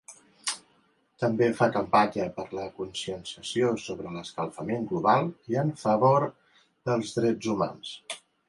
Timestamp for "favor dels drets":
5.85-7.55